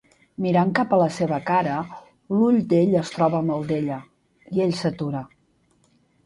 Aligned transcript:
Mirant 0.43 0.69
cap 0.77 0.93
a 0.93 0.97
la 1.01 1.09
seva 1.17 1.37
cara, 1.49 1.75
l'ull 2.37 2.57
d'ell 2.71 2.97
es 3.03 3.13
troba 3.17 3.39
amb 3.43 3.55
el 3.57 3.69
d'ella, 3.73 3.99
i 4.57 4.65
ell 4.67 4.75
s'atura. 4.81 5.23